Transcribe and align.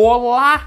Olá! 0.00 0.64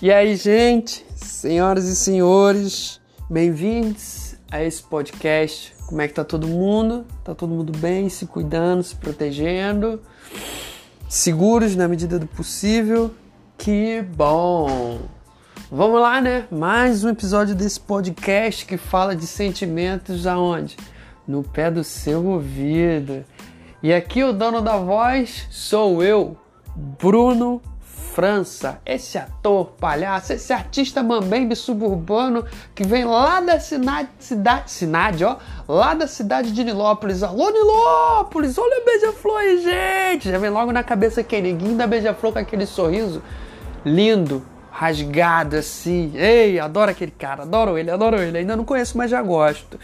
E 0.00 0.10
aí, 0.10 0.34
gente, 0.34 1.04
senhoras 1.14 1.84
e 1.84 1.94
senhores, 1.94 2.98
bem-vindos 3.28 4.34
a 4.50 4.64
esse 4.64 4.82
podcast. 4.82 5.74
Como 5.84 6.00
é 6.00 6.08
que 6.08 6.14
tá 6.14 6.24
todo 6.24 6.46
mundo? 6.46 7.04
Tá 7.22 7.34
todo 7.34 7.50
mundo 7.50 7.70
bem, 7.76 8.08
se 8.08 8.24
cuidando, 8.24 8.82
se 8.82 8.96
protegendo, 8.96 10.00
seguros 11.06 11.76
na 11.76 11.86
medida 11.86 12.18
do 12.18 12.26
possível? 12.26 13.10
Que 13.58 14.00
bom! 14.00 15.02
Vamos 15.70 16.00
lá, 16.00 16.18
né? 16.18 16.46
Mais 16.50 17.04
um 17.04 17.10
episódio 17.10 17.54
desse 17.54 17.78
podcast 17.78 18.64
que 18.64 18.78
fala 18.78 19.14
de 19.14 19.26
sentimentos 19.26 20.26
aonde? 20.26 20.78
No 21.28 21.42
pé 21.42 21.70
do 21.70 21.84
seu 21.84 22.24
ouvido. 22.24 23.22
E 23.82 23.92
aqui 23.92 24.24
o 24.24 24.32
dono 24.32 24.62
da 24.62 24.78
voz 24.78 25.46
sou 25.50 26.02
eu, 26.02 26.38
Bruno 26.74 27.60
França, 28.14 28.78
esse 28.84 29.16
ator, 29.16 29.72
palhaço, 29.80 30.34
esse 30.34 30.52
artista 30.52 31.02
mambembe 31.02 31.56
suburbano 31.56 32.44
que 32.74 32.84
vem 32.84 33.06
lá 33.06 33.40
da 33.40 33.58
cidade, 33.58 34.08
cidade, 34.18 34.70
cidade, 34.70 35.24
ó, 35.24 35.36
lá 35.66 35.94
da 35.94 36.06
cidade 36.06 36.52
de 36.52 36.62
Nilópolis. 36.62 37.22
Alô, 37.22 37.50
Nilópolis, 37.50 38.58
olha 38.58 38.82
a 38.82 38.84
Beija-Flor 38.84 39.38
aí, 39.38 39.62
gente! 39.62 40.30
Já 40.30 40.36
vem 40.36 40.50
logo 40.50 40.72
na 40.72 40.82
cabeça 40.82 41.22
que 41.22 41.40
ninguém 41.40 41.74
da 41.74 41.86
Beija-Flor 41.86 42.34
com 42.34 42.38
aquele 42.38 42.66
sorriso 42.66 43.22
lindo, 43.82 44.44
rasgado 44.70 45.56
assim. 45.56 46.12
Ei, 46.14 46.60
adoro 46.60 46.90
aquele 46.90 47.12
cara, 47.12 47.44
adoro 47.44 47.78
ele, 47.78 47.90
adoro 47.90 48.20
ele. 48.20 48.38
Ainda 48.38 48.54
não 48.54 48.64
conheço, 48.64 48.98
mas 48.98 49.10
já 49.10 49.22
gosto. 49.22 49.80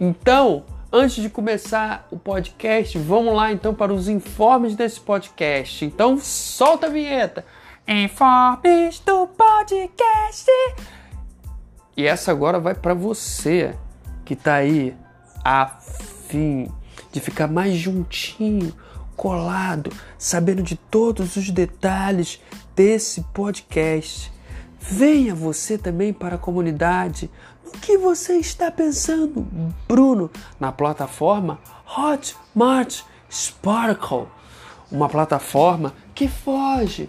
Então, 0.00 0.64
Antes 0.90 1.22
de 1.22 1.28
começar 1.28 2.08
o 2.10 2.18
podcast, 2.18 2.96
vamos 2.96 3.36
lá 3.36 3.52
então 3.52 3.74
para 3.74 3.92
os 3.92 4.08
informes 4.08 4.74
desse 4.74 4.98
podcast. 4.98 5.84
Então 5.84 6.16
solta 6.16 6.86
a 6.86 6.88
vinheta. 6.88 7.44
Informes 7.90 9.00
do 9.00 9.26
podcast. 9.28 10.44
E 11.96 12.06
essa 12.06 12.30
agora 12.30 12.60
vai 12.60 12.74
para 12.74 12.92
você 12.92 13.74
que 14.26 14.36
tá 14.36 14.56
aí 14.56 14.94
afim 15.42 16.70
de 17.10 17.18
ficar 17.18 17.46
mais 17.46 17.76
juntinho, 17.76 18.74
colado, 19.16 19.90
sabendo 20.18 20.62
de 20.62 20.76
todos 20.76 21.36
os 21.36 21.48
detalhes 21.48 22.38
desse 22.76 23.22
podcast. 23.32 24.30
Venha 24.78 25.34
você 25.34 25.78
também 25.78 26.12
para 26.12 26.34
a 26.34 26.38
comunidade 26.38 27.30
o 27.64 27.70
que 27.70 27.96
você 27.96 28.34
está 28.34 28.70
pensando, 28.70 29.40
Bruno, 29.88 30.30
na 30.60 30.70
plataforma 30.70 31.58
Hotmart 31.96 33.00
Sparkle? 33.32 34.26
Uma 34.92 35.08
plataforma 35.08 35.94
que 36.14 36.28
foge 36.28 37.08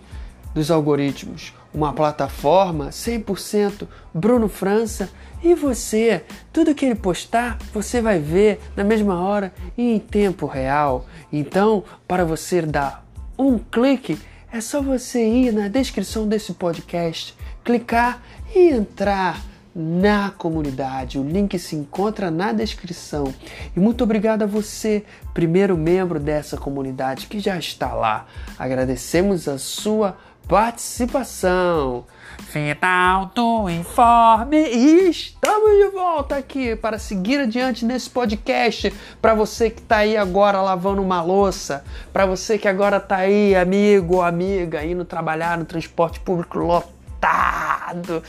dos 0.53 0.71
algoritmos, 0.71 1.53
uma 1.73 1.93
plataforma 1.93 2.89
100% 2.89 3.87
Bruno 4.13 4.49
França 4.49 5.09
e 5.41 5.53
você, 5.53 6.23
tudo 6.51 6.75
que 6.75 6.85
ele 6.85 6.95
postar, 6.95 7.57
você 7.73 8.01
vai 8.01 8.19
ver 8.19 8.59
na 8.75 8.83
mesma 8.83 9.21
hora 9.21 9.53
e 9.77 9.93
em 9.93 9.99
tempo 9.99 10.45
real. 10.45 11.05
Então, 11.31 11.83
para 12.07 12.25
você 12.25 12.61
dar 12.61 13.05
um 13.37 13.57
clique, 13.57 14.19
é 14.51 14.59
só 14.59 14.81
você 14.81 15.25
ir 15.25 15.53
na 15.53 15.67
descrição 15.67 16.27
desse 16.27 16.53
podcast, 16.53 17.35
clicar 17.63 18.21
e 18.53 18.69
entrar 18.69 19.41
na 19.75 20.31
comunidade. 20.31 21.19
O 21.19 21.23
link 21.23 21.57
se 21.57 21.75
encontra 21.75 22.29
na 22.29 22.51
descrição. 22.51 23.33
E 23.75 23.79
muito 23.79 24.03
obrigado 24.03 24.43
a 24.43 24.47
você, 24.47 25.05
primeiro 25.33 25.77
membro 25.77 26.19
dessa 26.19 26.57
comunidade 26.57 27.27
que 27.27 27.39
já 27.39 27.57
está 27.57 27.93
lá. 27.93 28.25
Agradecemos 28.57 29.47
a 29.47 29.57
sua 29.57 30.17
participação. 30.47 32.05
Final 32.47 33.27
do 33.35 33.69
informe 33.69 34.57
e 34.57 35.09
estamos 35.09 35.77
de 35.77 35.89
volta 35.91 36.37
aqui 36.37 36.75
para 36.75 36.97
seguir 36.97 37.39
adiante 37.41 37.85
nesse 37.85 38.09
podcast. 38.09 38.91
Para 39.21 39.35
você 39.35 39.69
que 39.69 39.81
está 39.81 39.97
aí 39.97 40.17
agora 40.17 40.61
lavando 40.61 41.01
uma 41.01 41.21
louça, 41.21 41.83
para 42.11 42.25
você 42.25 42.57
que 42.57 42.67
agora 42.67 42.97
está 42.97 43.17
aí, 43.17 43.55
amigo 43.55 44.15
ou 44.15 44.21
amiga, 44.23 44.83
indo 44.83 45.05
trabalhar 45.05 45.57
no 45.57 45.65
transporte 45.65 46.19
público 46.19 46.57
lotado, 46.57 48.23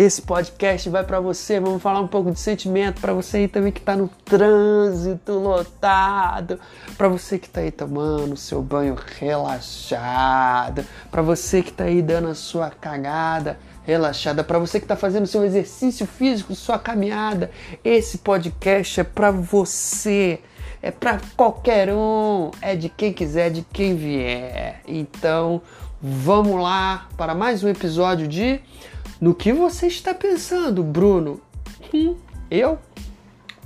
esse 0.00 0.22
podcast 0.22 0.88
vai 0.88 1.04
para 1.04 1.20
você. 1.20 1.60
Vamos 1.60 1.82
falar 1.82 2.00
um 2.00 2.08
pouco 2.08 2.30
de 2.30 2.40
sentimento 2.40 3.00
para 3.02 3.12
você 3.12 3.38
aí 3.38 3.48
também 3.48 3.70
que 3.70 3.80
está 3.80 3.94
no 3.94 4.08
trânsito 4.24 5.32
lotado, 5.32 6.58
para 6.96 7.06
você 7.08 7.38
que 7.38 7.46
está 7.46 7.60
aí 7.60 7.70
tomando 7.70 8.34
seu 8.36 8.62
banho 8.62 8.96
relaxado, 9.18 10.84
para 11.10 11.20
você 11.20 11.62
que 11.62 11.68
está 11.68 11.84
aí 11.84 12.00
dando 12.00 12.28
a 12.28 12.34
sua 12.34 12.70
cagada 12.70 13.58
relaxada, 13.84 14.42
para 14.42 14.58
você 14.58 14.78
que 14.78 14.84
está 14.84 14.96
fazendo 14.96 15.26
seu 15.26 15.44
exercício 15.44 16.06
físico, 16.06 16.54
sua 16.54 16.78
caminhada. 16.78 17.50
Esse 17.84 18.18
podcast 18.18 19.00
é 19.00 19.04
para 19.04 19.30
você. 19.30 20.40
É 20.82 20.90
para 20.90 21.20
qualquer 21.36 21.92
um, 21.92 22.50
é 22.62 22.74
de 22.74 22.88
quem 22.88 23.12
quiser, 23.12 23.50
de 23.50 23.60
quem 23.70 23.94
vier. 23.96 24.80
Então, 24.88 25.60
vamos 26.00 26.58
lá 26.58 27.06
para 27.18 27.34
mais 27.34 27.62
um 27.62 27.68
episódio 27.68 28.26
de 28.26 28.62
no 29.20 29.34
que 29.34 29.52
você 29.52 29.86
está 29.86 30.14
pensando, 30.14 30.82
Bruno? 30.82 31.40
Hum, 31.92 32.16
eu? 32.50 32.78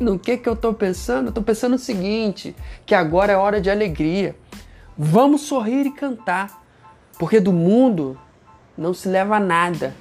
No 0.00 0.18
que 0.18 0.36
que 0.36 0.48
eu 0.48 0.54
estou 0.54 0.74
pensando? 0.74 1.28
Estou 1.28 1.44
pensando 1.44 1.76
o 1.76 1.78
seguinte, 1.78 2.56
que 2.84 2.94
agora 2.94 3.32
é 3.32 3.36
hora 3.36 3.60
de 3.60 3.70
alegria. 3.70 4.34
Vamos 4.98 5.42
sorrir 5.42 5.86
e 5.86 5.92
cantar, 5.92 6.60
porque 7.18 7.38
do 7.38 7.52
mundo 7.52 8.18
não 8.76 8.92
se 8.92 9.08
leva 9.08 9.38
nada. 9.38 9.94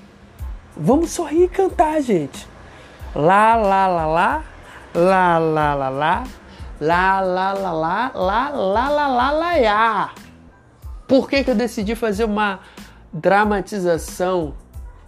Vamos 0.75 1.11
sorrir 1.11 1.43
e 1.43 1.49
cantar, 1.49 2.01
gente. 2.01 2.47
Lá, 3.13 3.55
lá, 3.55 3.85
lá, 3.85 4.05
lá, 4.07 4.43
lá, 4.95 5.37
lá, 5.37 5.73
lá, 5.75 5.89
lá, 5.89 6.23
lá, 6.81 7.21
lá, 7.21 7.21
lá, 7.21 7.53
lá, 7.53 7.71
lá, 7.71 8.11
lá, 8.15 8.49
lá, 8.49 9.07
lá, 9.07 9.31
lá, 9.31 9.55
lá. 9.55 10.13
Por 11.07 11.29
que, 11.29 11.43
que 11.43 11.51
eu 11.51 11.55
decidi 11.55 11.93
fazer 11.93 12.23
uma 12.23 12.59
dramatização 13.13 14.55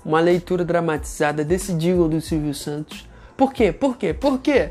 uma 0.06 0.20
leitura 0.20 0.64
dramatizada 0.64 1.44
desse 1.44 1.74
jingle 1.74 2.08
do 2.08 2.22
Silvio 2.22 2.54
Santos. 2.54 3.10
Por 3.36 3.52
quê? 3.52 3.72
Por 3.72 3.98
quê? 3.98 4.14
Por 4.14 4.40
quê? 4.40 4.70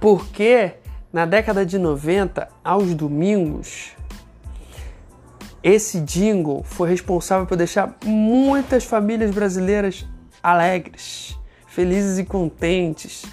Porque 0.00 0.72
na 1.12 1.26
década 1.26 1.66
de 1.66 1.78
90, 1.78 2.48
aos 2.64 2.94
domingos, 2.94 3.92
esse 5.62 6.00
jingle 6.00 6.62
foi 6.64 6.88
responsável 6.88 7.46
por 7.46 7.56
deixar 7.56 7.96
muitas 8.04 8.84
famílias 8.84 9.30
brasileiras 9.30 10.06
alegres, 10.42 11.38
felizes 11.66 12.18
e 12.18 12.24
contentes. 12.24 13.24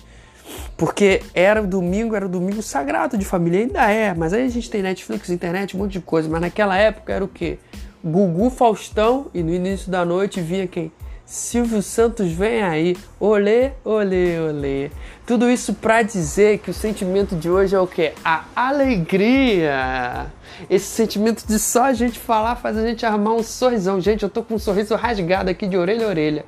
Porque 0.78 1.24
era 1.34 1.62
o 1.62 1.68
domingo, 1.68 2.16
era 2.16 2.26
o 2.26 2.30
domingo 2.30 2.62
sagrado 2.62 3.18
de 3.18 3.26
família, 3.26 3.62
ainda 3.62 3.92
é, 3.92 4.14
mas 4.14 4.34
aí 4.34 4.46
a 4.46 4.50
gente 4.50 4.70
tem 4.70 4.82
Netflix, 4.82 5.30
internet, 5.30 5.76
um 5.76 5.80
monte 5.80 5.94
de 5.94 6.02
coisa, 6.02 6.28
mas 6.28 6.42
naquela 6.42 6.78
época 6.78 7.14
era 7.14 7.24
o 7.24 7.28
quê? 7.28 7.60
Gugu 8.04 8.50
Faustão 8.50 9.28
e 9.34 9.42
no 9.42 9.54
início 9.54 9.92
da 9.92 10.06
noite 10.06 10.42
vinha 10.42 10.68
quem? 10.68 10.92
Silvio 11.30 11.84
Santos 11.84 12.32
vem 12.32 12.64
aí, 12.64 12.98
olê, 13.20 13.74
olê, 13.86 14.40
olê. 14.40 14.92
Tudo 15.28 15.48
isso 15.48 15.76
para 15.76 16.02
dizer 16.02 16.58
que 16.58 16.72
o 16.72 16.74
sentimento 16.74 17.36
de 17.36 17.48
hoje 17.48 17.76
é 17.76 17.80
o 17.80 17.86
que? 17.86 18.14
A 18.26 18.46
alegria. 18.56 20.26
Esse 20.68 20.88
sentimento 20.88 21.46
de 21.46 21.60
só 21.60 21.84
a 21.84 21.94
gente 21.94 22.18
falar 22.18 22.56
faz 22.56 22.76
a 22.76 22.82
gente 22.82 23.06
armar 23.06 23.36
um 23.36 23.44
sorrisão. 23.44 24.02
Gente, 24.02 24.24
eu 24.24 24.30
tô 24.30 24.42
com 24.42 24.56
um 24.56 24.58
sorriso 24.58 24.96
rasgado 24.96 25.52
aqui 25.52 25.68
de 25.68 25.78
orelha 25.78 26.08
a 26.08 26.10
orelha. 26.10 26.46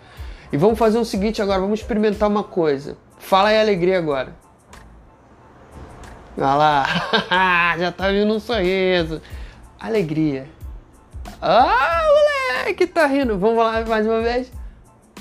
E 0.51 0.57
vamos 0.57 0.79
fazer 0.79 0.97
o 0.97 1.05
seguinte 1.05 1.43
agora, 1.43 1.61
vamos 1.61 1.81
experimentar 1.81 2.27
uma 2.27 2.43
coisa. 2.43 2.97
Fala 3.19 3.49
aí 3.49 3.59
alegria 3.59 3.99
agora. 3.99 4.35
Olha 6.35 6.55
lá, 6.55 6.87
já 7.77 7.91
tá 7.91 8.09
vindo 8.09 8.33
um 8.33 8.39
sorriso. 8.39 9.21
Alegria. 9.79 10.47
Ah, 11.39 12.01
moleque, 12.63 12.87
tá 12.87 13.05
rindo. 13.05 13.37
Vamos 13.37 13.63
lá 13.63 13.85
mais 13.85 14.07
uma 14.07 14.21
vez 14.21 14.60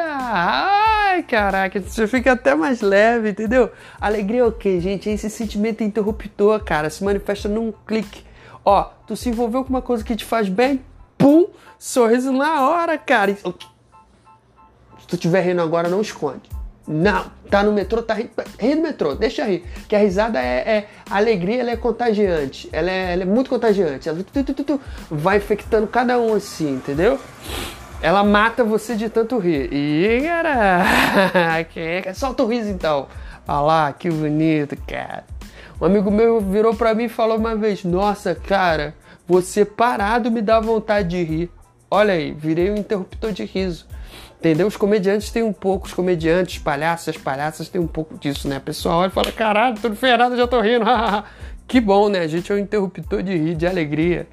Ai, 0.05 1.23
caraca, 1.23 1.81
você 1.81 2.07
fica 2.07 2.33
até 2.33 2.55
mais 2.55 2.81
leve, 2.81 3.31
entendeu? 3.31 3.71
Alegria 3.99 4.41
é 4.41 4.45
o 4.45 4.51
que, 4.51 4.79
gente? 4.79 5.09
É 5.09 5.13
esse 5.13 5.29
sentimento 5.29 5.83
interruptor, 5.83 6.63
cara, 6.63 6.89
se 6.89 7.03
manifesta 7.03 7.47
num 7.47 7.71
clique. 7.85 8.23
Ó, 8.65 8.83
tu 9.05 9.15
se 9.15 9.29
envolveu 9.29 9.63
com 9.63 9.69
uma 9.69 9.81
coisa 9.81 10.03
que 10.03 10.15
te 10.15 10.25
faz 10.25 10.47
bem, 10.49 10.83
pum, 11.17 11.47
sorriso 11.77 12.31
na 12.31 12.67
hora, 12.69 12.97
cara. 12.97 13.35
Se 13.35 13.43
tu 15.07 15.15
estiver 15.15 15.41
rindo 15.41 15.61
agora, 15.61 15.89
não 15.89 16.01
esconde. 16.01 16.49
Não, 16.87 17.25
tá 17.49 17.63
no 17.63 17.71
metrô, 17.71 18.01
tá 18.03 18.13
rindo, 18.13 18.31
ri 18.59 18.75
metrô, 18.75 19.15
deixa 19.15 19.45
rir. 19.45 19.63
Que 19.87 19.95
a 19.95 19.99
risada 19.99 20.39
é, 20.39 20.57
é 20.69 20.87
a 21.09 21.17
alegria, 21.17 21.61
ela 21.61 21.71
é 21.71 21.77
contagiante, 21.77 22.67
ela 22.73 22.91
é, 22.91 23.13
ela 23.13 23.23
é 23.23 23.25
muito 23.25 23.49
contagiante. 23.49 24.09
Ela 24.09 24.23
tu, 24.23 24.43
tu, 24.43 24.63
tu, 24.63 24.81
vai 25.09 25.37
infectando 25.37 25.87
cada 25.87 26.19
um 26.19 26.33
assim, 26.33 26.75
entendeu? 26.75 27.17
Ela 28.01 28.21
mata 28.21 28.65
você 28.65 28.95
de 28.95 29.09
tanto 29.09 29.37
rir. 29.37 29.69
E 29.71 30.23
cara, 30.23 30.83
solta 32.13 32.43
o 32.43 32.47
riso 32.47 32.69
então. 32.69 33.07
Olha 33.47 33.61
lá, 33.61 33.93
que 33.93 34.09
bonito, 34.09 34.75
cara. 34.85 35.23
Um 35.79 35.85
amigo 35.85 36.11
meu 36.11 36.41
virou 36.41 36.75
pra 36.75 36.93
mim 36.93 37.05
e 37.05 37.09
falou 37.09 37.37
uma 37.37 37.55
vez: 37.55 37.85
Nossa, 37.85 38.35
cara, 38.35 38.93
você 39.25 39.63
parado 39.63 40.29
me 40.29 40.41
dá 40.41 40.59
vontade 40.59 41.09
de 41.09 41.23
rir. 41.23 41.51
Olha 41.89 42.13
aí, 42.13 42.33
virei 42.33 42.71
um 42.71 42.75
interruptor 42.75 43.31
de 43.31 43.45
riso. 43.45 43.85
Entendeu? 44.43 44.67
Os 44.67 44.75
comediantes 44.75 45.31
têm 45.31 45.41
um 45.41 45.53
pouco, 45.53 45.87
os 45.87 45.93
comediantes, 45.93 46.57
palhaços, 46.57 47.07
as 47.07 47.17
palhaças 47.17 47.69
têm 47.69 47.79
um 47.79 47.87
pouco 47.87 48.17
disso, 48.17 48.49
né? 48.49 48.57
A 48.57 48.59
pessoa 48.59 48.95
olha 48.95 49.07
e 49.07 49.09
fala: 49.09 49.31
caralho, 49.31 49.79
tô 49.79 49.95
ferrado, 49.95 50.35
já 50.35 50.45
tô 50.45 50.59
rindo. 50.59 50.83
que 51.65 51.79
bom, 51.79 52.09
né? 52.09 52.19
A 52.19 52.27
gente 52.27 52.51
é 52.51 52.55
um 52.55 52.57
interruptor 52.57 53.23
de 53.23 53.37
rir, 53.37 53.55
de 53.55 53.65
alegria. 53.65 54.27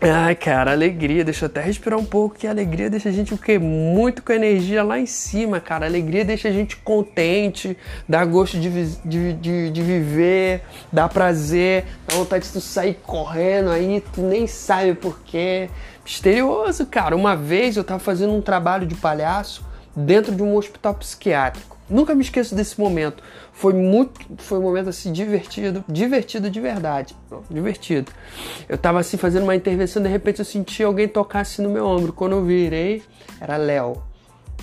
Ai, 0.00 0.34
cara, 0.34 0.72
alegria, 0.72 1.24
deixa 1.24 1.44
eu 1.44 1.46
até 1.46 1.60
respirar 1.60 1.96
um 1.96 2.04
pouco, 2.04 2.34
que 2.34 2.44
a 2.44 2.50
alegria 2.50 2.90
deixa 2.90 3.08
a 3.08 3.12
gente 3.12 3.32
o 3.32 3.38
quê? 3.38 3.56
Muito 3.56 4.20
com 4.20 4.32
energia 4.32 4.82
lá 4.82 4.98
em 4.98 5.06
cima, 5.06 5.60
cara. 5.60 5.86
Alegria 5.86 6.24
deixa 6.24 6.48
a 6.48 6.50
gente 6.50 6.76
contente, 6.78 7.76
dá 8.08 8.24
gosto 8.24 8.58
de, 8.58 8.68
de, 9.04 9.32
de, 9.34 9.70
de 9.70 9.80
viver, 9.80 10.62
dá 10.92 11.08
prazer, 11.08 11.84
dá 12.04 12.16
vontade 12.16 12.46
de 12.46 12.52
tu 12.52 12.60
sair 12.60 12.98
correndo 13.06 13.70
aí, 13.70 14.02
tu 14.12 14.22
nem 14.22 14.48
sabe 14.48 14.92
porquê. 14.94 15.70
Misterioso, 16.04 16.86
cara. 16.86 17.14
Uma 17.16 17.36
vez 17.36 17.76
eu 17.76 17.84
tava 17.84 18.00
fazendo 18.00 18.32
um 18.32 18.40
trabalho 18.40 18.86
de 18.86 18.94
palhaço 18.94 19.64
dentro 19.94 20.34
de 20.34 20.42
um 20.42 20.56
hospital 20.56 20.94
psiquiátrico. 20.94 21.76
Nunca 21.88 22.14
me 22.14 22.22
esqueço 22.22 22.54
desse 22.54 22.80
momento. 22.80 23.22
Foi 23.52 23.74
muito, 23.74 24.20
foi 24.38 24.58
um 24.58 24.62
momento 24.62 24.88
assim 24.88 25.12
divertido, 25.12 25.84
divertido 25.86 26.50
de 26.50 26.60
verdade, 26.60 27.14
divertido. 27.50 28.10
Eu 28.68 28.78
tava 28.78 29.00
assim 29.00 29.16
fazendo 29.16 29.42
uma 29.42 29.54
intervenção, 29.54 30.02
de 30.02 30.08
repente 30.08 30.38
eu 30.38 30.44
senti 30.44 30.82
alguém 30.82 31.06
tocar 31.06 31.40
assim 31.40 31.62
no 31.62 31.68
meu 31.68 31.86
ombro. 31.86 32.12
Quando 32.12 32.32
eu 32.32 32.44
virei, 32.44 33.02
era 33.40 33.56
Léo. 33.56 34.02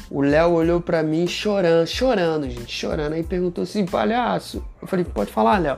O 0.09 0.21
Léo 0.21 0.53
olhou 0.53 0.81
para 0.81 1.03
mim 1.03 1.27
chorando, 1.27 1.85
chorando, 1.85 2.49
gente, 2.49 2.73
chorando. 2.73 3.13
Aí 3.13 3.21
perguntou 3.21 3.63
assim, 3.63 3.85
palhaço. 3.85 4.65
Eu 4.81 4.87
falei, 4.87 5.05
pode 5.05 5.31
falar, 5.31 5.59
Léo. 5.59 5.77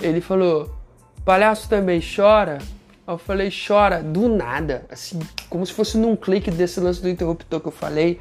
Ele 0.00 0.22
falou, 0.22 0.74
palhaço 1.26 1.68
também 1.68 2.00
chora? 2.00 2.58
Eu 3.10 3.18
falei, 3.18 3.50
chora, 3.50 4.00
do 4.00 4.28
nada, 4.28 4.84
assim, 4.88 5.18
como 5.48 5.66
se 5.66 5.72
fosse 5.72 5.98
num 5.98 6.14
clique 6.14 6.48
desse 6.48 6.78
lance 6.78 7.02
do 7.02 7.08
interruptor 7.08 7.60
que 7.60 7.66
eu 7.66 7.72
falei. 7.72 8.20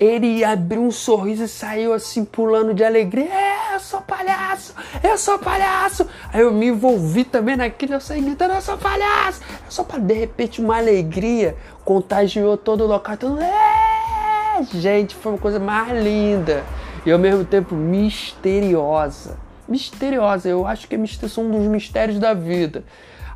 Ele 0.00 0.42
abriu 0.42 0.82
um 0.82 0.90
sorriso 0.90 1.44
e 1.44 1.48
saiu 1.48 1.92
assim, 1.92 2.24
pulando 2.24 2.74
de 2.74 2.82
alegria. 2.82 3.32
É, 3.32 3.76
eu 3.76 3.78
sou 3.78 4.00
palhaço, 4.00 4.74
eu 5.04 5.16
sou 5.16 5.38
palhaço. 5.38 6.08
Aí 6.32 6.40
eu 6.40 6.52
me 6.52 6.66
envolvi 6.66 7.22
também 7.22 7.56
naquilo, 7.56 7.94
eu 7.94 8.00
saí 8.00 8.20
gritando, 8.20 8.54
eu 8.54 8.60
sou 8.60 8.76
palhaço, 8.76 9.40
eu 9.66 9.70
sou 9.70 9.84
palhaço. 9.84 10.08
De 10.08 10.14
repente, 10.14 10.60
uma 10.60 10.78
alegria 10.78 11.56
contagiou 11.84 12.56
todo 12.56 12.82
o 12.82 12.88
local. 12.88 13.16
Todo... 13.16 13.40
É! 13.40 14.64
Gente, 14.72 15.14
foi 15.14 15.30
uma 15.30 15.38
coisa 15.38 15.60
mais 15.60 15.92
linda 16.02 16.64
e 17.06 17.12
ao 17.12 17.20
mesmo 17.20 17.44
tempo 17.44 17.76
misteriosa. 17.76 19.38
Misteriosa, 19.68 20.48
eu 20.48 20.66
acho 20.66 20.88
que 20.88 20.96
é 20.96 20.98
um 20.98 21.50
dos 21.50 21.68
mistérios 21.68 22.18
da 22.18 22.34
vida. 22.34 22.82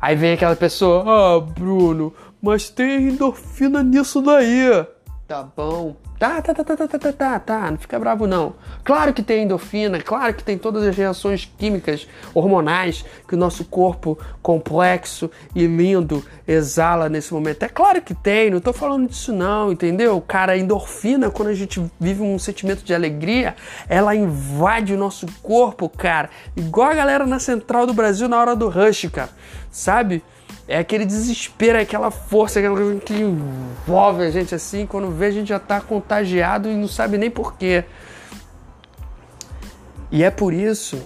Aí 0.01 0.15
vem 0.15 0.33
aquela 0.33 0.55
pessoa, 0.55 1.03
ah, 1.05 1.39
Bruno, 1.39 2.13
mas 2.41 2.69
tem 2.69 3.09
endorfina 3.09 3.83
nisso 3.83 4.21
daí. 4.21 4.85
Tá 5.29 5.43
bom. 5.43 5.95
Tá, 6.17 6.41
tá, 6.41 6.55
tá, 6.55 6.63
tá, 6.63 6.75
tá, 6.75 6.87
tá, 6.87 6.97
tá, 6.97 7.13
tá, 7.13 7.39
tá, 7.39 7.69
Não 7.69 7.77
fica 7.77 7.99
bravo, 7.99 8.25
não. 8.25 8.55
Claro 8.83 9.13
que 9.13 9.21
tem 9.21 9.43
endorfina, 9.43 10.01
claro 10.01 10.33
que 10.33 10.43
tem 10.43 10.57
todas 10.57 10.81
as 10.81 10.97
reações 10.97 11.45
químicas, 11.55 12.07
hormonais 12.33 13.05
que 13.27 13.35
o 13.35 13.37
nosso 13.37 13.63
corpo 13.63 14.17
complexo 14.41 15.29
e 15.53 15.67
lindo 15.67 16.25
exala 16.47 17.09
nesse 17.09 17.31
momento. 17.31 17.61
É 17.61 17.69
claro 17.69 18.01
que 18.01 18.15
tem, 18.15 18.49
não 18.49 18.59
tô 18.59 18.73
falando 18.73 19.07
disso, 19.07 19.31
não, 19.31 19.71
entendeu? 19.71 20.19
Cara, 20.19 20.53
a 20.53 20.57
endorfina, 20.57 21.29
quando 21.29 21.49
a 21.49 21.53
gente 21.53 21.79
vive 21.99 22.23
um 22.23 22.39
sentimento 22.39 22.83
de 22.83 22.95
alegria, 22.95 23.55
ela 23.87 24.15
invade 24.15 24.95
o 24.95 24.97
nosso 24.97 25.27
corpo, 25.43 25.87
cara. 25.87 26.31
Igual 26.57 26.89
a 26.89 26.95
galera 26.95 27.27
na 27.27 27.37
Central 27.37 27.85
do 27.85 27.93
Brasil 27.93 28.27
na 28.27 28.39
hora 28.39 28.55
do 28.55 28.67
rush, 28.67 29.07
cara. 29.13 29.29
Sabe? 29.69 30.23
É 30.71 30.77
aquele 30.77 31.03
desespero, 31.03 31.79
é 31.79 31.81
aquela 31.81 32.11
força, 32.11 32.59
aquela 32.59 32.75
coisa 32.75 32.99
que 32.99 33.15
envolve 33.15 34.21
a 34.21 34.29
gente 34.29 34.53
assim. 34.53 34.85
Quando 34.85 35.09
vê, 35.09 35.25
a 35.25 35.31
gente 35.31 35.47
já 35.47 35.57
está 35.57 35.81
contagiado 35.81 36.69
e 36.69 36.75
não 36.75 36.87
sabe 36.87 37.17
nem 37.17 37.31
porquê. 37.31 37.83
E 40.11 40.23
é 40.23 40.29
por 40.29 40.53
isso 40.53 41.01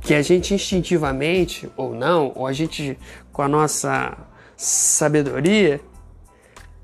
que 0.00 0.14
a 0.14 0.20
gente 0.20 0.52
instintivamente, 0.52 1.70
ou 1.76 1.94
não, 1.94 2.32
ou 2.34 2.44
a 2.44 2.52
gente 2.52 2.98
com 3.32 3.40
a 3.40 3.46
nossa 3.46 4.18
sabedoria, 4.56 5.80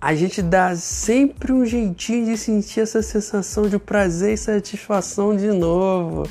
a 0.01 0.15
gente 0.15 0.41
dá 0.41 0.77
sempre 0.77 1.53
um 1.53 1.67
jeitinho 1.67 2.27
de 2.27 2.39
sentir 2.39 2.83
essa 2.83 3.03
sensação 3.03 3.69
de 3.69 3.77
prazer 3.77 4.35
e 4.35 4.37
satisfação 4.37 5.37
de 5.37 5.49
novo. 5.49 6.29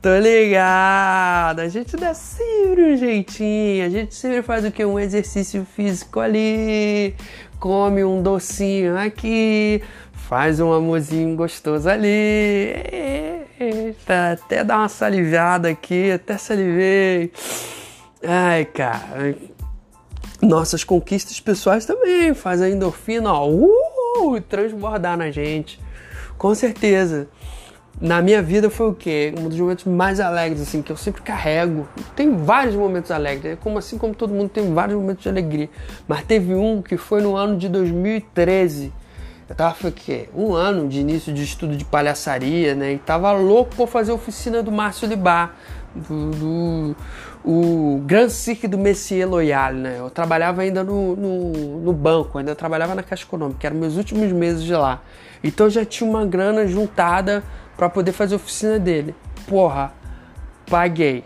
Tô 0.00 0.16
ligado. 0.16 1.58
A 1.58 1.68
gente 1.68 1.96
dá 1.96 2.14
sempre 2.14 2.92
um 2.92 2.96
jeitinho. 2.96 3.84
A 3.84 3.88
gente 3.88 4.14
sempre 4.14 4.42
faz 4.42 4.64
o 4.64 4.70
que? 4.70 4.84
Um 4.84 4.98
exercício 4.98 5.66
físico 5.74 6.20
ali. 6.20 7.16
Come 7.58 8.04
um 8.04 8.22
docinho 8.22 8.96
aqui. 8.96 9.82
Faz 10.12 10.60
um 10.60 10.72
amorzinho 10.72 11.34
gostoso 11.34 11.88
ali. 11.88 12.74
Eita, 13.58 14.32
até 14.34 14.62
dá 14.62 14.78
uma 14.78 14.88
salivada 14.88 15.68
aqui. 15.68 16.12
Até 16.12 16.38
salivei. 16.38 17.32
Ai, 18.22 18.66
cara. 18.66 19.34
Nossas 20.40 20.84
conquistas 20.84 21.40
pessoais 21.40 21.84
também 21.84 22.34
fazem 22.34 22.72
a 22.72 22.76
endorfina, 22.76 23.32
ó. 23.32 23.48
Uh, 23.48 24.40
transbordar 24.48 25.16
na 25.16 25.32
gente. 25.32 25.80
Com 26.36 26.54
certeza 26.54 27.26
na 28.00 28.22
minha 28.22 28.40
vida 28.40 28.70
foi 28.70 28.88
o 28.88 28.94
quê? 28.94 29.34
Um 29.36 29.48
dos 29.48 29.58
momentos 29.58 29.84
mais 29.84 30.20
alegres, 30.20 30.62
assim, 30.62 30.82
que 30.82 30.92
eu 30.92 30.96
sempre 30.96 31.20
carrego. 31.22 31.88
Tem 32.14 32.36
vários 32.36 32.76
momentos 32.76 33.10
alegres, 33.10 33.52
é 33.52 33.56
como 33.56 33.78
assim 33.78 33.98
como 33.98 34.14
todo 34.14 34.32
mundo 34.32 34.48
tem 34.48 34.72
vários 34.72 34.96
momentos 34.96 35.24
de 35.24 35.28
alegria. 35.28 35.68
Mas 36.06 36.24
teve 36.24 36.54
um 36.54 36.80
que 36.80 36.96
foi 36.96 37.20
no 37.20 37.34
ano 37.34 37.56
de 37.56 37.68
2013. 37.68 38.92
Eu 39.48 39.54
tava, 39.54 39.74
foi 39.74 39.90
o 39.90 39.92
quê? 39.92 40.28
Um 40.34 40.52
ano 40.52 40.88
de 40.88 41.00
início 41.00 41.32
de 41.32 41.42
estudo 41.42 41.76
de 41.76 41.84
palhaçaria, 41.84 42.74
né? 42.74 42.92
E 42.92 42.98
tava 42.98 43.32
louco 43.32 43.74
por 43.74 43.88
fazer 43.88 44.12
oficina 44.12 44.62
do 44.62 44.70
Márcio 44.70 45.08
Libar, 45.08 45.56
do, 45.94 46.30
do 46.30 46.96
o 47.50 48.02
Grand 48.04 48.28
Cirque 48.28 48.68
do 48.68 48.76
Messier 48.76 49.26
Loyal, 49.26 49.72
né? 49.72 49.96
Eu 49.98 50.10
trabalhava 50.10 50.60
ainda 50.60 50.84
no, 50.84 51.16
no, 51.16 51.80
no 51.80 51.92
banco, 51.94 52.36
ainda 52.36 52.54
trabalhava 52.54 52.94
na 52.94 53.02
Caixa 53.02 53.24
Econômica, 53.24 53.66
eram 53.66 53.76
meus 53.78 53.96
últimos 53.96 54.30
meses 54.32 54.62
de 54.62 54.74
lá. 54.74 55.00
Então 55.42 55.64
eu 55.64 55.70
já 55.70 55.82
tinha 55.82 56.08
uma 56.08 56.26
grana 56.26 56.66
juntada 56.66 57.42
para 57.74 57.88
poder 57.88 58.12
fazer 58.12 58.34
a 58.34 58.36
oficina 58.36 58.78
dele. 58.78 59.14
Porra, 59.46 59.94
paguei. 60.68 61.24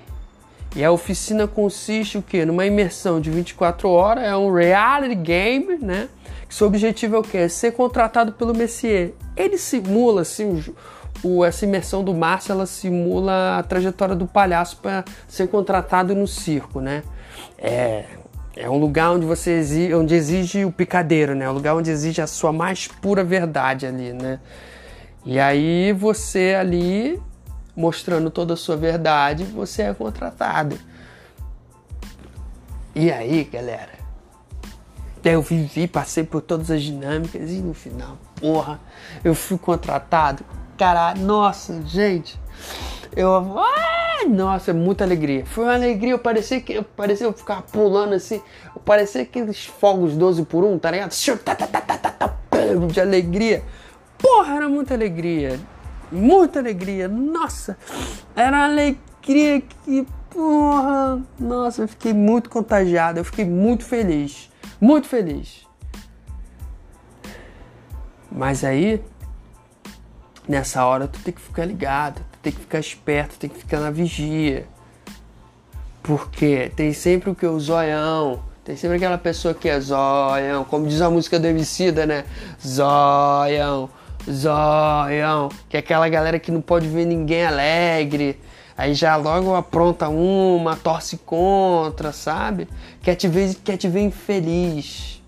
E 0.76 0.84
a 0.84 0.92
oficina 0.92 1.48
consiste 1.48 2.18
o 2.18 2.22
quê? 2.22 2.44
Numa 2.44 2.64
imersão 2.64 3.20
de 3.20 3.28
24 3.28 3.88
horas, 3.88 4.22
é 4.22 4.36
um 4.36 4.54
reality 4.54 5.16
game, 5.16 5.76
né? 5.78 6.08
Que 6.48 6.54
seu 6.54 6.68
objetivo 6.68 7.16
é 7.16 7.18
o 7.18 7.22
quê? 7.24 7.38
É 7.38 7.48
ser 7.48 7.72
contratado 7.72 8.32
pelo 8.34 8.54
Messier. 8.54 9.12
Ele 9.36 9.58
simula, 9.58 10.22
assim, 10.22 10.62
o, 11.22 11.44
essa 11.44 11.64
imersão 11.64 12.02
do 12.02 12.12
Márcio, 12.12 12.52
ela 12.52 12.66
simula 12.66 13.58
a 13.58 13.62
trajetória 13.62 14.14
do 14.14 14.26
palhaço 14.26 14.78
para 14.78 15.04
ser 15.28 15.48
contratado 15.48 16.14
no 16.14 16.26
circo, 16.26 16.80
né? 16.80 17.02
É, 17.58 18.04
é 18.56 18.68
um 18.68 18.78
lugar 18.78 19.12
onde 19.12 19.24
você 19.24 19.52
exige, 19.52 19.94
onde 19.94 20.14
exige 20.14 20.64
o 20.64 20.72
picadeiro, 20.72 21.34
né? 21.34 21.44
É 21.44 21.50
um 21.50 21.54
lugar 21.54 21.74
onde 21.74 21.90
exige 21.90 22.20
a 22.20 22.26
sua 22.26 22.52
mais 22.52 22.86
pura 22.86 23.22
verdade 23.24 23.86
ali, 23.86 24.12
né? 24.12 24.40
E 25.24 25.38
aí 25.38 25.92
você 25.92 26.56
ali, 26.58 27.22
mostrando 27.76 28.30
toda 28.30 28.54
a 28.54 28.56
sua 28.56 28.76
verdade, 28.76 29.44
você 29.44 29.82
é 29.82 29.94
contratado. 29.94 30.76
E 32.94 33.10
aí, 33.10 33.44
galera? 33.44 34.02
Eu 35.24 35.40
vivi, 35.40 35.86
passei 35.86 36.24
por 36.24 36.42
todas 36.42 36.70
as 36.70 36.82
dinâmicas 36.82 37.50
e 37.50 37.58
no 37.58 37.72
final, 37.72 38.18
porra, 38.40 38.80
eu 39.22 39.34
fui 39.36 39.56
contratado. 39.56 40.44
Caralho, 40.76 41.22
nossa, 41.22 41.82
gente. 41.82 42.40
Eu. 43.14 43.58
Ai, 43.58 44.26
nossa, 44.26 44.72
muita 44.72 45.04
alegria. 45.04 45.44
Foi 45.46 45.64
uma 45.64 45.74
alegria, 45.74 46.12
eu 46.12 46.18
parecia 46.18 46.60
que 46.60 46.72
eu 46.72 46.82
parecia 46.82 47.26
eu 47.26 47.32
ficar 47.32 47.62
pulando 47.62 48.14
assim. 48.14 48.40
Parecia 48.84 49.22
aqueles 49.22 49.64
fogos 49.66 50.14
12 50.14 50.44
por 50.44 50.64
1, 50.64 50.78
tá 50.78 50.90
ligado? 50.90 51.12
De 52.92 53.00
alegria. 53.00 53.62
Porra, 54.18 54.54
era 54.54 54.68
muita 54.68 54.94
alegria. 54.94 55.58
Muita 56.10 56.58
alegria. 56.58 57.08
Nossa, 57.08 57.76
era 58.36 58.64
alegria 58.64 59.60
que, 59.60 60.06
porra, 60.30 61.20
nossa, 61.38 61.82
eu 61.82 61.88
fiquei 61.88 62.12
muito 62.12 62.48
contagiado. 62.48 63.18
Eu 63.18 63.24
fiquei 63.24 63.44
muito 63.44 63.84
feliz. 63.84 64.50
Muito 64.80 65.08
feliz. 65.08 65.66
Mas 68.30 68.64
aí, 68.64 69.02
nessa 70.48 70.84
hora, 70.84 71.06
tu 71.06 71.18
tem 71.20 71.32
que 71.32 71.40
ficar 71.40 71.64
ligado, 71.64 72.20
tu 72.32 72.38
tem 72.42 72.52
que 72.52 72.60
ficar 72.60 72.78
esperto, 72.78 73.32
tu 73.32 73.38
tem 73.38 73.50
que 73.50 73.58
ficar 73.58 73.80
na 73.80 73.90
vigia. 73.90 74.66
Porque 76.02 76.72
tem 76.74 76.92
sempre 76.92 77.30
o 77.30 77.34
que? 77.34 77.46
O 77.46 77.60
zoião. 77.60 78.42
Tem 78.64 78.76
sempre 78.76 78.96
aquela 78.96 79.18
pessoa 79.18 79.54
que 79.54 79.68
é 79.68 79.78
zoião. 79.80 80.64
Como 80.64 80.86
diz 80.86 81.00
a 81.00 81.10
música 81.10 81.38
do 81.38 81.46
Emicida, 81.46 82.06
né? 82.06 82.24
Zoião. 82.64 83.88
Zoião, 84.30 85.48
que 85.68 85.76
é 85.76 85.80
aquela 85.80 86.08
galera 86.08 86.38
que 86.38 86.52
não 86.52 86.60
pode 86.60 86.86
ver 86.88 87.04
ninguém 87.04 87.44
alegre. 87.44 88.38
Aí 88.76 88.94
já 88.94 89.16
logo 89.16 89.54
apronta 89.54 90.08
uma, 90.08 90.76
torce 90.76 91.18
contra, 91.18 92.12
sabe? 92.12 92.68
Quer 93.02 93.14
te 93.14 93.28
ver, 93.28 93.54
quer 93.62 93.76
te 93.76 93.88
ver 93.88 94.00
infeliz. 94.00 95.21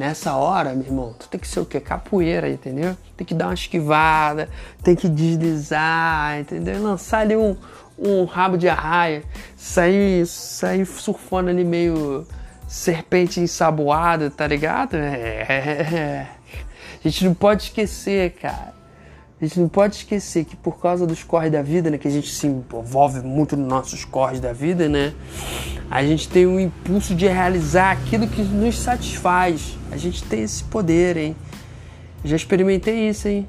Nessa 0.00 0.34
hora, 0.34 0.72
meu 0.72 0.86
irmão, 0.86 1.14
tu 1.18 1.28
tem 1.28 1.38
que 1.38 1.46
ser 1.46 1.60
o 1.60 1.66
quê? 1.66 1.78
Capoeira, 1.78 2.48
entendeu? 2.48 2.96
Tem 3.18 3.26
que 3.26 3.34
dar 3.34 3.48
uma 3.48 3.54
esquivada, 3.54 4.48
tem 4.82 4.96
que 4.96 5.06
deslizar, 5.06 6.40
entendeu? 6.40 6.82
Lançar 6.82 7.18
ali 7.18 7.36
um, 7.36 7.54
um 7.98 8.24
rabo 8.24 8.56
de 8.56 8.66
arraia, 8.66 9.22
sair, 9.54 10.24
sair 10.26 10.86
surfando 10.86 11.50
ali 11.50 11.64
meio 11.64 12.26
serpente 12.66 13.40
ensaboada, 13.40 14.30
tá 14.30 14.46
ligado? 14.46 14.94
É. 14.96 16.26
A 17.04 17.06
gente 17.06 17.26
não 17.26 17.34
pode 17.34 17.64
esquecer, 17.64 18.30
cara. 18.40 18.79
A 19.40 19.46
gente 19.46 19.58
não 19.58 19.68
pode 19.68 19.96
esquecer 19.96 20.44
que 20.44 20.54
por 20.54 20.78
causa 20.78 21.06
dos 21.06 21.24
corres 21.24 21.50
da 21.50 21.62
vida, 21.62 21.90
né, 21.90 21.96
que 21.96 22.06
a 22.06 22.10
gente 22.10 22.30
se 22.30 22.46
envolve 22.46 23.20
muito 23.20 23.56
nos 23.56 23.66
nossos 23.66 24.04
corres 24.04 24.38
da 24.38 24.52
vida, 24.52 24.86
né, 24.86 25.14
a 25.90 26.02
gente 26.04 26.28
tem 26.28 26.44
o 26.44 26.60
impulso 26.60 27.14
de 27.14 27.26
realizar 27.26 27.92
aquilo 27.92 28.28
que 28.28 28.42
nos 28.42 28.78
satisfaz. 28.78 29.78
A 29.90 29.96
gente 29.96 30.22
tem 30.24 30.42
esse 30.42 30.62
poder, 30.64 31.16
hein? 31.16 31.34
Já 32.22 32.36
experimentei 32.36 33.08
isso, 33.08 33.28
hein? 33.28 33.48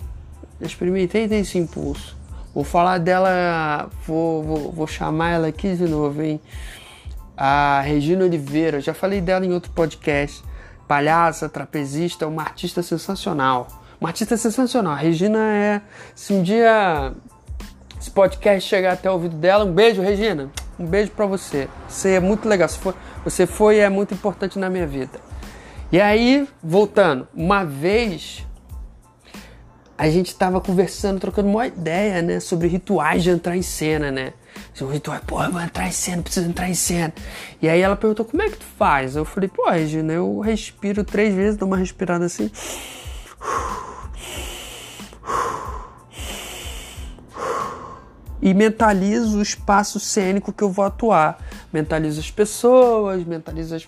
Já 0.62 0.67
experimentei 0.67 1.27
ter 1.27 1.36
esse 1.36 1.57
impulso. 1.57 2.17
Vou 2.55 2.63
falar 2.63 2.98
dela, 2.98 3.89
vou, 4.07 4.43
vou, 4.43 4.71
vou 4.71 4.88
chamar 4.88 5.31
ela 5.31 5.48
aqui 5.48 5.75
de 5.75 5.89
novo, 5.89 6.21
hein? 6.21 6.39
A 7.36 7.81
Regina 7.81 8.24
Oliveira, 8.24 8.79
já 8.79 8.93
falei 8.93 9.19
dela 9.19 9.45
em 9.45 9.51
outro 9.51 9.71
podcast. 9.74 10.41
Palhaça, 10.88 11.50
trapezista, 11.50 12.27
uma 12.27 12.43
artista 12.43 12.81
sensacional 12.81 13.80
uma 14.01 14.10
artista 14.10 14.36
sensacional. 14.36 14.93
A 14.93 14.98
Regina 14.98 15.38
é. 15.38 15.81
Se 16.15 16.34
um 16.34 16.41
dia 16.41 17.13
esse 18.00 18.10
podcast 18.10 18.67
chegar 18.67 18.93
até 18.93 19.08
o 19.08 19.13
ouvido 19.13 19.36
dela, 19.36 19.63
um 19.63 19.72
beijo, 19.72 20.01
Regina. 20.01 20.50
Um 20.79 20.86
beijo 20.88 21.12
para 21.12 21.27
você. 21.27 21.70
Você 21.88 22.13
é 22.13 22.20
muito 22.20 22.50
legal. 22.50 22.67
Você 22.67 22.79
foi, 22.79 23.46
foi 23.46 23.77
é 23.77 23.88
muito 23.89 24.15
importante 24.15 24.58
na 24.58 24.72
minha 24.72 24.88
vida. 24.88 25.20
E 25.91 26.01
aí, 26.01 26.48
voltando, 26.63 27.27
uma 27.36 27.63
vez 27.63 28.43
a 29.96 30.10
gente 30.10 30.29
estava 30.29 30.60
conversando, 30.60 31.20
trocando 31.20 31.48
uma 31.48 31.67
ideia, 31.67 32.24
né, 32.24 32.39
sobre 32.39 32.67
rituais 32.67 33.22
de 33.22 33.29
entrar 33.29 33.55
em 33.55 33.62
cena, 33.62 34.10
né? 34.10 34.34
Um 34.81 34.88
ritual, 34.88 35.20
pô, 35.27 35.43
eu 35.43 35.51
vou 35.51 35.62
entrar 35.62 35.88
em 35.88 35.91
cena, 35.91 36.24
preciso 36.24 36.50
entrar 36.50 36.67
em 36.67 36.74
cena. 36.74 37.13
E 37.62 37.70
aí 37.70 37.79
ela 37.79 37.96
perguntou, 37.96 38.25
como 38.25 38.41
é 38.41 38.50
que 38.50 38.58
tu 38.58 38.65
faz? 38.79 39.15
Eu 39.15 39.24
falei, 39.24 39.48
pô, 39.48 39.70
Regina, 39.70 40.13
eu 40.13 40.39
respiro 40.39 41.03
três 41.03 41.36
vezes, 41.36 41.55
dou 41.55 41.67
uma 41.67 41.77
respirada 41.77 42.25
assim 42.25 42.50
e 48.41 48.53
mentalizo 48.53 49.38
o 49.38 49.41
espaço 49.41 50.00
cênico 50.00 50.51
que 50.51 50.63
eu 50.63 50.69
vou 50.69 50.83
atuar. 50.83 51.38
Mentalizo 51.71 52.19
as 52.19 52.31
pessoas, 52.31 53.23
mentalizo 53.23 53.75
as, 53.75 53.88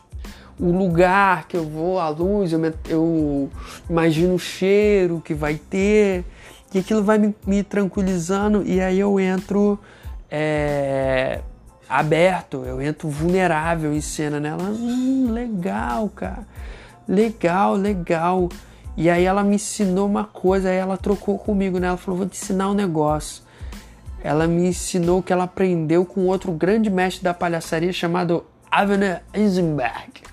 o 0.60 0.72
lugar 0.72 1.48
que 1.48 1.58
eu 1.58 1.68
vou, 1.68 2.00
a 2.00 2.08
luz, 2.10 2.54
eu, 2.54 2.62
eu, 2.88 3.50
imagino 3.90 4.36
o 4.36 4.40
cheiro 4.40 5.22
que 5.26 5.34
vai 5.34 5.56
ter, 5.56 6.24
e 6.74 6.80
aquilo 6.80 7.04
vai 7.04 7.18
me, 7.18 7.36
me 7.46 7.64
tranquilizando, 7.64 8.64
e 8.66 8.80
aí 8.80 9.00
eu 9.00 9.20
entro 9.20 9.80
é, 10.30 11.42
aberto, 11.90 12.64
eu 12.66 12.82
entro 12.82 13.10
vulnerável 13.10 13.94
em 13.94 14.02
cena 14.02 14.40
nela. 14.40 14.64
Hum, 14.64 15.32
legal, 15.32 16.10
cara. 16.10 16.48
Legal, 17.08 17.76
legal. 17.76 18.50
E 18.96 19.10
aí 19.10 19.26
ela 19.26 19.44
me 19.44 19.56
ensinou 19.56 20.08
uma 20.08 20.24
coisa, 20.24 20.70
aí 20.70 20.78
ela 20.78 20.98
trocou 20.98 21.38
comigo, 21.38 21.80
né? 21.80 21.88
Ela 21.88 21.98
falou: 21.98 22.20
vou 22.20 22.30
te 22.30 22.38
ensinar 22.38 22.70
um 22.70 22.74
negócio 22.74 23.44
ela 24.24 24.48
me 24.48 24.68
ensinou 24.68 25.22
que 25.22 25.34
ela 25.34 25.44
aprendeu 25.44 26.06
com 26.06 26.26
outro 26.28 26.52
grande 26.54 26.90
mestre 26.90 27.24
da 27.24 27.34
palhaçaria 27.34 27.92
chamado 27.92 28.46
Avner 28.72 29.22
Eisenberg, 29.34 30.24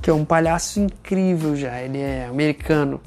que 0.00 0.08
é 0.08 0.14
um 0.14 0.24
palhaço 0.24 0.78
incrível 0.78 1.56
já, 1.56 1.82
ele 1.82 1.98
é 1.98 2.26
americano. 2.26 3.00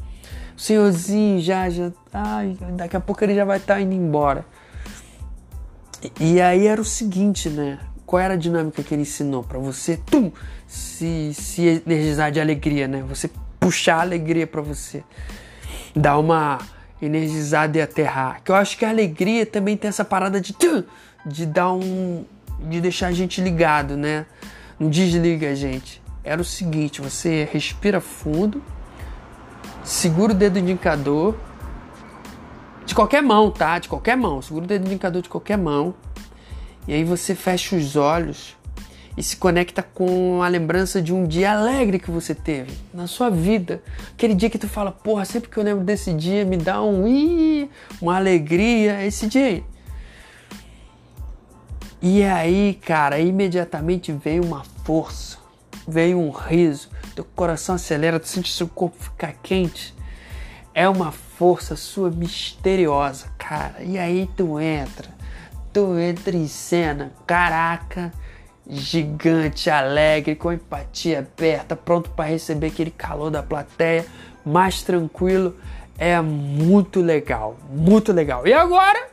O 0.58 0.60
senhorzinho 0.60 1.40
já, 1.40 1.70
já, 1.70 1.90
ai, 2.14 2.58
daqui 2.74 2.98
a 2.98 3.00
pouco 3.00 3.24
ele 3.24 3.34
já 3.34 3.46
vai 3.46 3.58
estar 3.58 3.76
tá 3.76 3.82
indo 3.82 3.94
embora. 3.94 4.46
E, 6.20 6.34
e 6.34 6.42
aí 6.42 6.68
era 6.68 6.82
o 6.82 6.86
seguinte, 6.86 7.50
né? 7.50 7.80
Qual 8.06 8.20
era 8.20 8.34
a 8.34 8.38
dinâmica 8.38 8.84
que 8.84 8.94
ele 8.94 9.04
ensinou 9.04 9.42
para 9.42 9.58
você, 9.58 9.96
tum, 9.96 10.34
se, 10.68 11.34
se 11.34 11.82
energizar 11.88 12.30
de 12.30 12.42
alegria, 12.42 12.90
né? 12.90 13.04
Você 13.08 13.30
puxar 13.62 14.02
alegria 14.02 14.48
para 14.48 14.60
você, 14.60 15.04
dar 15.96 16.18
uma 16.18 16.58
energizado 17.02 17.78
e 17.78 17.82
aterrar. 17.82 18.42
Que 18.44 18.52
eu 18.52 18.56
acho 18.56 18.78
que 18.78 18.84
a 18.84 18.90
alegria 18.90 19.46
também 19.46 19.78
tem 19.78 19.88
essa 19.88 20.04
parada 20.04 20.42
de 20.42 20.56
de 21.24 21.46
dar 21.46 21.72
um 21.72 22.26
de 22.60 22.82
deixar 22.82 23.08
a 23.08 23.12
gente 23.12 23.40
ligado, 23.40 23.96
né? 23.96 24.26
Não 24.80 24.90
desliga 24.90 25.52
a 25.52 25.56
gente. 25.56 26.02
Era 26.24 26.42
o 26.42 26.46
seguinte, 26.46 27.02
você 27.02 27.48
respira 27.52 28.00
fundo, 28.02 28.62
segura 29.84 30.34
o 30.34 30.36
dedo 30.36 30.60
indicador 30.60 31.36
de 32.86 32.94
qualquer 32.94 33.22
mão, 33.22 33.50
tá? 33.50 33.80
De 33.80 33.88
qualquer 33.88 34.18
mão, 34.18 34.42
segura 34.42 34.66
o 34.66 34.68
dedo 34.68 34.86
indicador 34.88 35.22
de 35.22 35.30
qualquer 35.30 35.58
mão. 35.58 35.94
E 36.88 36.94
aí 36.94 37.04
você 37.04 37.34
fecha 37.34 37.76
os 37.76 37.96
olhos 37.96 38.56
e 39.18 39.22
se 39.22 39.36
conecta 39.36 39.84
com 39.84 40.42
a 40.42 40.48
lembrança 40.48 41.02
de 41.02 41.14
um 41.14 41.26
dia 41.26 41.52
alegre 41.52 42.00
que 42.00 42.10
você 42.10 42.34
teve 42.34 42.72
na 42.94 43.08
sua 43.08 43.30
vida. 43.30 43.82
Aquele 44.14 44.34
dia 44.34 44.50
que 44.50 44.58
tu 44.58 44.68
fala, 44.68 44.92
porra, 44.92 45.26
sempre 45.26 45.50
que 45.50 45.58
eu 45.58 45.64
lembro 45.64 45.84
desse 45.84 46.14
dia 46.14 46.46
me 46.46 46.58
dá 46.58 46.82
um 46.82 47.08
ii, 47.08 47.70
uma 48.02 48.16
alegria, 48.16 49.02
é 49.02 49.08
esse 49.08 49.28
dia 49.28 49.46
aí. 49.46 49.64
E 52.02 52.24
aí, 52.24 52.80
cara, 52.82 53.20
imediatamente 53.20 54.12
veio 54.12 54.44
uma 54.44 54.64
força, 54.84 55.38
veio 55.88 56.18
um 56.18 56.32
riso, 56.32 56.90
teu 57.14 57.26
coração 57.36 57.76
acelera, 57.76 58.20
tu 58.20 58.28
sente 58.28 58.52
seu 58.52 58.68
corpo 58.68 58.96
ficar 58.98 59.34
quente. 59.44 59.94
É 60.74 60.88
uma 60.88 61.12
força 61.12 61.76
sua 61.76 62.10
misteriosa, 62.10 63.28
cara. 63.38 63.84
E 63.84 64.00
aí 64.00 64.28
tu 64.38 64.60
entra, 64.60 65.10
tu 65.74 66.00
entra 66.00 66.36
em 66.36 66.48
cena, 66.48 67.12
caraca 67.28 68.12
gigante, 68.72 69.70
alegre, 69.70 70.34
com 70.36 70.54
empatia 70.54 71.20
aberta, 71.20 71.76
pronto 71.76 72.10
para 72.12 72.30
receber 72.30 72.68
aquele 72.68 72.92
calor 72.92 73.30
da 73.30 73.44
plateia, 73.44 74.06
mais 74.46 74.82
tranquilo. 74.82 75.56
É 75.98 76.20
muito 76.22 77.02
legal, 77.02 77.58
muito 77.70 78.14
legal. 78.14 78.48
E 78.48 78.54
agora, 78.54 79.10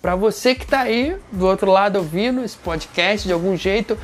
para 0.00 0.16
você 0.16 0.54
que 0.54 0.64
está 0.64 0.80
aí 0.80 1.16
do 1.30 1.46
outro 1.46 1.70
lado 1.70 1.96
ouvindo 1.96 2.42
esse 2.42 2.56
podcast 2.56 3.28
de 3.28 3.32
algum 3.32 3.56
jeito, 3.56 3.96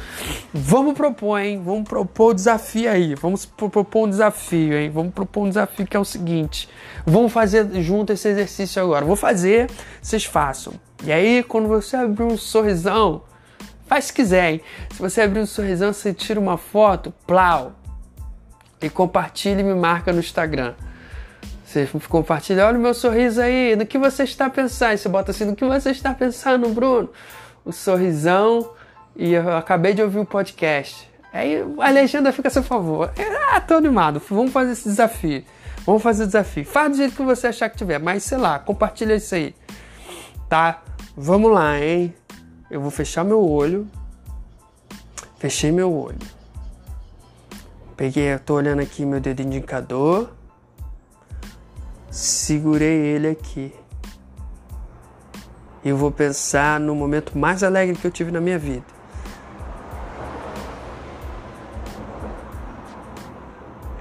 vamos 0.53 0.95
propor, 0.95 1.39
hein? 1.39 1.61
Vamos 1.65 1.89
propor 1.89 2.31
o 2.31 2.35
desafio 2.35 2.91
aí. 2.91 3.15
Vamos 3.15 3.47
propor 3.47 4.07
um 4.07 4.11
desafio, 4.11 4.75
hein? 4.75 4.91
Vamos 4.91 5.15
propor 5.15 5.45
um 5.45 5.49
desafio 5.49 5.87
que 5.87 5.97
é 5.97 6.01
o 6.01 6.05
seguinte: 6.05 6.69
vamos 7.07 7.33
fazer 7.33 7.69
junto 7.83 8.13
esse 8.13 8.29
exercício 8.29 8.83
agora. 8.83 9.05
Vou 9.05 9.17
fazer, 9.17 9.69
vocês 10.01 10.25
façam. 10.25 10.75
E 11.03 11.11
aí, 11.11 11.43
quando 11.43 11.69
você 11.69 11.97
abrir 11.97 12.25
um 12.25 12.37
sorrisão, 12.37 13.23
Faz 13.87 14.07
se 14.07 14.13
quiser, 14.13 14.53
hein? 14.53 14.61
Se 14.91 14.99
você 15.01 15.21
abrir 15.21 15.41
um 15.41 15.47
sorrisão, 15.47 15.93
você 15.93 16.13
tira 16.15 16.41
uma 16.41 16.57
foto, 16.57 17.13
plau, 17.27 17.73
e 18.81 18.91
compartilha 18.91 19.61
e 19.61 19.65
me 19.65 19.75
marca 19.75 20.13
no 20.13 20.21
Instagram. 20.21 20.75
Você 21.65 21.89
compartilha, 22.09 22.67
olha 22.67 22.79
o 22.79 22.81
meu 22.81 22.95
sorriso 22.95 23.41
aí, 23.41 23.75
no 23.75 23.85
que 23.85 23.99
você 23.99 24.23
está 24.23 24.49
pensando? 24.49 24.97
Você 24.97 25.09
bota 25.09 25.33
assim, 25.33 25.45
no 25.45 25.57
que 25.57 25.65
você 25.65 25.91
está 25.91 26.15
pensando, 26.15 26.69
Bruno? 26.69 27.11
O 27.65 27.73
sorrisão 27.73 28.71
e 29.17 29.33
eu 29.33 29.57
acabei 29.57 29.95
de 29.95 30.03
ouvir 30.03 30.19
o 30.19 30.25
podcast. 30.25 31.11
Aí 31.33 31.65
a 31.81 31.91
legenda 31.91 32.33
fica 32.33 32.49
a 32.49 32.51
seu 32.51 32.63
favor. 32.63 33.11
Ah, 33.51 33.61
tô 33.61 33.75
animado, 33.75 34.23
vamos 34.31 34.53
fazer 34.53 34.73
esse 34.73 34.89
desafio. 34.89 35.45
Vamos 35.85 36.03
fazer 36.03 36.25
o 36.25 36.27
desafio. 36.27 36.65
Faz 36.65 36.91
do 36.93 36.97
jeito 36.97 37.17
que 37.17 37.23
você 37.23 37.49
achar 37.49 37.69
que 37.69 37.77
tiver, 37.77 37.99
mas 37.99 38.23
sei 38.23 38.39
lá, 38.39 38.59
compartilha 38.59 39.15
isso 39.15 39.35
aí. 39.35 39.55
Tá? 40.49 40.83
Vamos 41.17 41.53
lá, 41.53 41.79
hein? 41.81 42.15
Eu 42.71 42.81
vou 42.81 42.91
fechar 42.91 43.25
meu 43.25 43.47
olho. 43.47 43.87
Fechei 45.39 45.71
meu 45.71 45.93
olho. 45.93 46.17
Peguei, 47.97 48.33
eu 48.33 48.41
tô 48.41 48.55
olhando 48.55 48.81
aqui 48.81 49.05
meu 49.05 49.21
dedo 49.21 49.43
indicador. 49.43 50.31
Segurei 52.11 52.97
ele 52.97 53.29
aqui. 53.29 53.75
E 55.85 55.93
vou 55.93 56.11
pensar 56.11 56.81
no 56.81 56.95
momento 56.95 57.37
mais 57.37 57.63
alegre 57.63 57.95
que 57.97 58.07
eu 58.07 58.11
tive 58.11 58.31
na 58.31 58.41
minha 58.41 58.59
vida. 58.59 58.83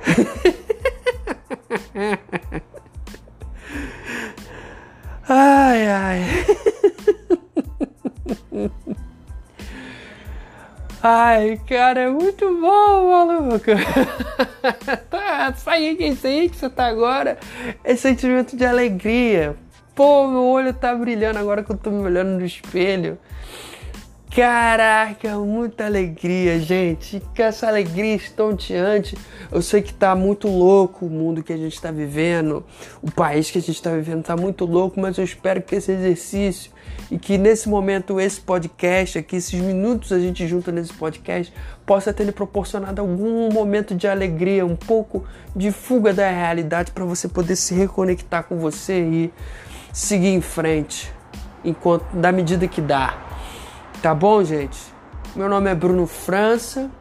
ai, 5.28 5.88
ai. 5.88 6.22
Ai, 11.06 11.60
cara, 11.68 12.00
é 12.00 12.10
muito 12.10 12.48
bom, 12.62 13.12
maluco. 13.12 13.66
tá, 15.12 15.54
sabe 15.54 15.92
o 15.92 15.98
que 15.98 16.04
é 16.06 16.08
isso 16.08 16.26
aí 16.26 16.48
que 16.48 16.56
você 16.56 16.70
tá 16.70 16.86
agora? 16.86 17.38
É 17.84 17.94
sentimento 17.94 18.56
de 18.56 18.66
alegria. 18.66 19.54
Pô, 19.94 20.26
meu 20.30 20.46
olho 20.46 20.74
tá 20.74 20.96
brilhando 20.96 21.40
agora 21.40 21.62
que 21.62 21.74
eu 21.74 21.78
tô 21.78 21.92
me 21.92 22.04
olhando 22.04 22.40
no 22.40 22.46
espelho. 22.46 23.20
Caraca, 24.36 25.38
muita 25.38 25.86
alegria, 25.86 26.60
gente. 26.60 27.22
Que 27.36 27.44
essa 27.44 27.68
alegria 27.68 28.16
estonteante. 28.16 29.16
Eu 29.52 29.62
sei 29.62 29.84
que 29.84 29.94
tá 29.94 30.16
muito 30.16 30.48
louco 30.48 31.06
o 31.06 31.10
mundo 31.10 31.44
que 31.44 31.54
a 31.54 31.58
gente 31.58 31.76
está 31.76 31.92
vivendo, 31.92 32.66
o 33.00 33.12
país 33.12 33.52
que 33.52 33.60
a 33.60 33.62
gente 33.62 33.76
está 33.76 33.92
vivendo 33.92 34.24
tá 34.24 34.36
muito 34.36 34.66
louco, 34.66 35.00
mas 35.00 35.20
eu 35.20 35.24
espero 35.24 35.62
que 35.62 35.76
esse 35.76 35.92
exercício 35.92 36.72
e 37.12 37.20
que 37.20 37.38
nesse 37.38 37.70
momento 37.70 38.20
esse 38.20 38.42
podcast 38.42 39.20
aqui, 39.20 39.36
esses 39.36 39.62
minutos 39.62 40.12
a 40.12 40.18
gente 40.18 40.48
junta 40.48 40.72
nesse 40.72 40.94
podcast, 40.94 41.54
possa 41.86 42.12
ter 42.12 42.24
lhe 42.24 42.32
proporcionado 42.32 43.02
algum 43.02 43.54
momento 43.54 43.94
de 43.94 44.08
alegria, 44.08 44.66
um 44.66 44.76
pouco 44.76 45.24
de 45.56 45.72
fuga 45.72 46.12
da 46.12 46.28
realidade 46.28 46.92
para 46.92 47.06
você 47.06 47.28
poder 47.28 47.56
se 47.56 47.76
reconectar 47.76 48.46
com 48.46 48.58
você 48.58 49.00
e 49.00 49.34
seguir 49.94 50.30
em 50.30 50.42
frente, 50.42 51.14
enquanto 51.64 52.16
da 52.16 52.32
medida 52.32 52.68
que 52.68 52.82
dá. 52.82 53.33
Tá 54.04 54.14
bom, 54.14 54.44
gente? 54.44 54.78
Meu 55.34 55.48
nome 55.48 55.70
é 55.70 55.74
Bruno 55.74 56.06
França. 56.06 56.92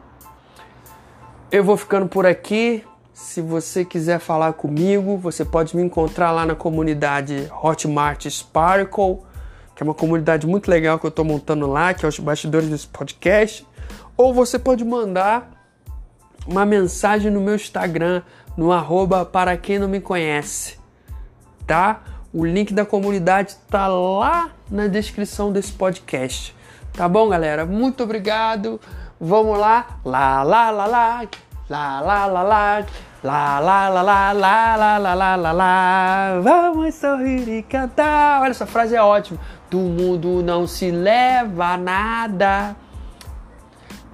Eu 1.51 1.61
vou 1.61 1.75
ficando 1.75 2.07
por 2.07 2.25
aqui. 2.25 2.81
Se 3.13 3.41
você 3.41 3.83
quiser 3.83 4.19
falar 4.19 4.53
comigo, 4.53 5.17
você 5.17 5.43
pode 5.43 5.75
me 5.75 5.83
encontrar 5.83 6.31
lá 6.31 6.45
na 6.45 6.55
comunidade 6.55 7.51
Hotmart 7.61 8.25
Sparkle, 8.29 9.17
que 9.75 9.83
é 9.83 9.85
uma 9.85 9.93
comunidade 9.93 10.47
muito 10.47 10.71
legal 10.71 10.97
que 10.97 11.05
eu 11.05 11.09
estou 11.09 11.25
montando 11.25 11.67
lá, 11.67 11.93
que 11.93 12.05
é 12.05 12.07
os 12.07 12.17
bastidores 12.19 12.69
desse 12.69 12.87
podcast. 12.87 13.67
Ou 14.15 14.33
você 14.33 14.57
pode 14.57 14.85
mandar 14.85 15.51
uma 16.47 16.65
mensagem 16.65 17.29
no 17.29 17.41
meu 17.41 17.55
Instagram, 17.55 18.21
no 18.55 18.71
arroba 18.71 19.25
para 19.25 19.57
quem 19.57 19.77
não 19.77 19.89
me 19.89 19.99
conhece, 19.99 20.79
tá? 21.67 22.01
O 22.33 22.45
link 22.45 22.73
da 22.73 22.85
comunidade 22.85 23.57
tá 23.69 23.87
lá 23.87 24.51
na 24.71 24.87
descrição 24.87 25.51
desse 25.51 25.73
podcast. 25.73 26.55
Tá 26.93 27.09
bom, 27.09 27.27
galera? 27.27 27.65
Muito 27.65 28.03
obrigado. 28.03 28.79
Vamos 29.19 29.57
lá. 29.57 29.99
Lá, 30.05 30.43
lá, 30.43 30.69
lá, 30.69 30.85
lá. 30.85 31.27
Lá, 31.69 32.01
lá, 32.01 32.25
lá, 32.27 32.43
lá. 32.43 32.85
Lá, 33.23 33.59
lá, 33.59 33.89
lá, 33.89 34.01
lá, 34.01 34.31
lá, 34.33 34.75
lá, 34.75 34.97
lá, 34.97 35.13
lá, 35.13 35.35
lá, 35.35 35.51
lá. 35.51 36.39
Vamos 36.41 36.93
sorrir 36.95 37.49
e 37.49 37.63
cantar. 37.63 38.41
Olha, 38.41 38.51
essa 38.51 38.67
frase 38.67 38.95
é 38.95 39.01
ótima. 39.01 39.39
Do 39.71 39.79
mundo 39.79 40.43
não 40.43 40.67
se 40.67 40.91
leva 40.91 41.77
nada. 41.77 42.75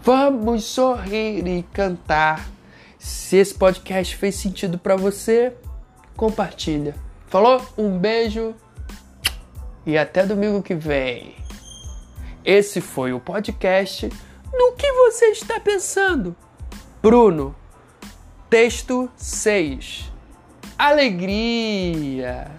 Vamos 0.03 0.63
sorrir 0.63 1.45
e 1.47 1.63
cantar. 1.63 2.47
Se 2.97 3.37
esse 3.37 3.53
podcast 3.53 4.15
fez 4.15 4.35
sentido 4.35 4.77
para 4.77 4.95
você, 4.95 5.53
compartilha. 6.15 6.95
Falou? 7.27 7.61
Um 7.77 7.97
beijo 7.97 8.55
e 9.85 9.97
até 9.97 10.25
domingo 10.25 10.61
que 10.61 10.75
vem. 10.75 11.35
Esse 12.51 12.81
foi 12.81 13.13
o 13.13 13.19
podcast 13.19 14.09
No 14.51 14.71
que 14.71 14.91
você 14.91 15.25
está 15.25 15.59
pensando? 15.59 16.35
Bruno, 16.99 17.55
texto 18.49 19.07
6. 19.15 20.11
Alegria. 20.75 22.49